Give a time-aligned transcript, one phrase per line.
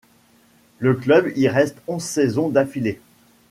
[0.79, 2.99] Le club y reste onze saisons d'affiliée.